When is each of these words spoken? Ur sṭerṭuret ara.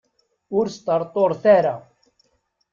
Ur 0.57 0.65
sṭerṭuret 0.75 1.43
ara. 1.57 1.75